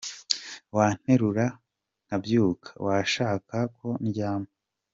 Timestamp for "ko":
3.77-3.87